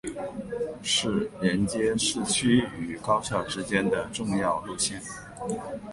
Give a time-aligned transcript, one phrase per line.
[0.81, 4.99] 是连接市区与高校之间的重要线
[5.47, 5.55] 路。